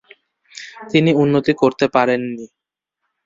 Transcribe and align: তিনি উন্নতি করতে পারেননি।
তিনি 0.91 1.11
উন্নতি 1.13 1.53
করতে 1.53 1.85
পারেননি। 1.87 2.45